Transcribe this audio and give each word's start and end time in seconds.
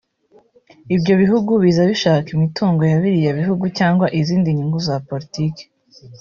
Ibyo 0.95 1.13
bihugu 1.21 1.51
biza 1.63 1.81
bishaka 1.91 2.27
imitungo 2.35 2.81
ya 2.91 2.97
biriya 3.03 3.37
bihugu 3.39 3.65
cyangwa 3.77 4.05
izindi 4.19 4.49
nyungu 4.57 4.79
za 4.87 4.95
politiki 5.09 5.63